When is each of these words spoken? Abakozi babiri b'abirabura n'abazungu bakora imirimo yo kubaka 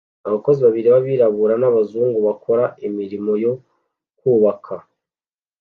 Abakozi 0.27 0.59
babiri 0.65 0.87
b'abirabura 0.93 1.55
n'abazungu 1.59 2.17
bakora 2.27 2.63
imirimo 2.87 3.31
yo 3.43 3.53
kubaka 4.17 4.75